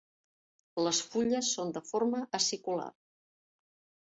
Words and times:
Les 0.85 1.01
fulles 1.11 1.51
són 1.57 1.73
de 1.75 1.83
forma 1.91 2.25
acicular. 2.39 2.89